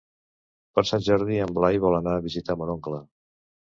[0.79, 3.09] Per Sant Jordi en Blai vol anar a visitar mon oncle.